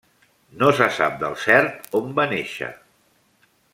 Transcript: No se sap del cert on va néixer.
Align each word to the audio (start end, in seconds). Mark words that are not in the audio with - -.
No 0.61 0.69
se 0.77 0.87
sap 0.95 1.19
del 1.23 1.37
cert 1.43 1.93
on 2.01 2.09
va 2.21 2.25
néixer. 2.33 2.71